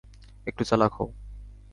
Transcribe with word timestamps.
একটু 0.47 0.63
চালাক 0.63 0.91
হও! 0.93 1.09